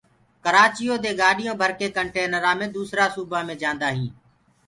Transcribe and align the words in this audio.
ڪرآچيو 0.43 0.95
دي 1.03 1.11
گآڏيونٚ 1.21 1.59
ڀرڪي 1.61 1.87
ڪنٽينرآ 1.97 2.51
مي 2.59 2.65
دوسرآ 2.77 3.05
سوبآ 3.15 3.39
مي 3.45 3.45
ليجآنٚدآ 3.47 3.89
هينٚ 3.95 4.13